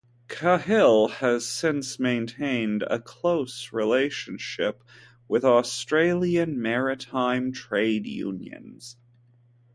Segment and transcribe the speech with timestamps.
[0.29, 4.83] Cahill has since maintained a close relationship
[5.27, 8.97] with Australian maritime trade unions.